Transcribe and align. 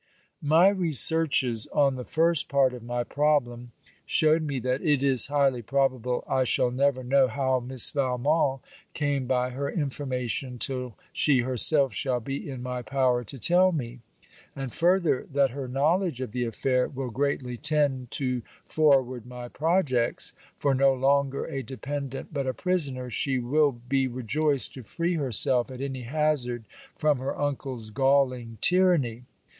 My 0.41 0.69
researches 0.69 1.67
on 1.67 1.93
the 1.93 2.03
first 2.03 2.49
part 2.49 2.73
of 2.73 2.81
my 2.81 3.03
problem 3.03 3.71
showed 4.03 4.41
me 4.41 4.57
that 4.61 4.81
it 4.81 5.03
is 5.03 5.27
highly 5.27 5.61
probable 5.61 6.23
I 6.27 6.43
shall 6.43 6.71
never 6.71 7.03
know 7.03 7.27
how 7.27 7.59
Miss 7.59 7.91
Valmont 7.91 8.63
came 8.95 9.27
by 9.27 9.51
her 9.51 9.69
information 9.69 10.57
till 10.57 10.97
she 11.13 11.41
herself 11.41 11.93
shall 11.93 12.19
be 12.19 12.49
in 12.49 12.63
my 12.63 12.81
power 12.81 13.23
to 13.25 13.37
tell 13.37 13.71
me; 13.71 13.99
and 14.55 14.73
further 14.73 15.27
that 15.33 15.51
her 15.51 15.67
knowledge 15.67 16.19
of 16.19 16.31
the 16.31 16.45
affair 16.45 16.87
will 16.87 17.11
greatly 17.11 17.55
tend 17.55 18.09
to 18.09 18.41
forward 18.65 19.27
my 19.27 19.49
projects, 19.49 20.33
for 20.57 20.73
no 20.73 20.95
longer 20.95 21.45
a 21.45 21.61
dependent 21.61 22.33
but 22.33 22.47
a 22.47 22.55
prisoner 22.55 23.11
she 23.11 23.37
will 23.37 23.73
be 23.87 24.07
rejoiced 24.07 24.73
to 24.73 24.81
free 24.81 25.13
herself 25.13 25.69
at 25.69 25.79
any 25.79 26.01
hazard 26.01 26.65
from 26.95 27.19
her 27.19 27.37
uncle's 27.39 27.91
galling 27.91 28.57
tyranny. 28.61 29.25